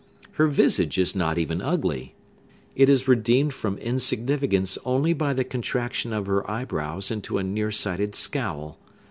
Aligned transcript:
Her 0.31 0.47
visage 0.47 0.97
is 0.97 1.15
not 1.15 1.37
even 1.37 1.61
ugly. 1.61 2.15
It 2.75 2.89
is 2.89 3.07
redeemed 3.07 3.53
from 3.53 3.77
insignificance 3.77 4.79
only 4.83 5.13
by 5.13 5.33
the 5.35 5.43
contraction 5.43 6.11
of 6.11 6.25
her 6.25 6.49
eyebrows 6.49 7.11
into 7.11 7.37
a 7.37 7.43
near 7.43 7.69
sighted 7.69 8.15
scowl. 8.15 8.79